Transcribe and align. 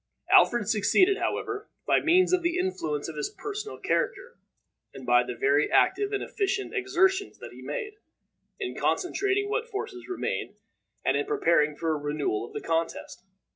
Alfred 0.31 0.67
succeeded, 0.67 1.19
however, 1.19 1.69
by 1.85 1.99
means 1.99 2.33
of 2.33 2.41
the 2.41 2.57
influence 2.57 3.07
of 3.07 3.17
his 3.17 3.29
personal 3.29 3.77
character, 3.77 4.39
and 4.95 5.05
by 5.05 5.21
the 5.23 5.35
very 5.35 5.71
active 5.71 6.11
and 6.11 6.23
efficient 6.23 6.73
exertions 6.73 7.37
that 7.37 7.51
he 7.53 7.61
made, 7.61 7.97
in 8.59 8.73
concentrating 8.75 9.47
what 9.47 9.69
forces 9.69 10.07
remained, 10.09 10.55
and 11.05 11.15
in 11.17 11.27
preparing 11.27 11.75
for 11.75 11.91
a 11.91 11.97
renewal 11.97 12.43
of 12.47 12.53
the 12.53 12.61
contest. 12.67 13.23